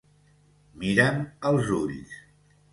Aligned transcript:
Mira'm 0.79 1.19
als 1.49 1.67
ulls. 1.79 2.13